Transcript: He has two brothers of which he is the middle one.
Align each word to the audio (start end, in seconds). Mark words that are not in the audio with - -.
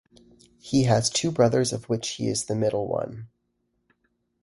He 0.57 0.85
has 0.85 1.11
two 1.11 1.29
brothers 1.31 1.71
of 1.71 1.87
which 1.87 2.09
he 2.15 2.27
is 2.27 2.45
the 2.45 2.55
middle 2.55 2.87
one. 2.87 3.27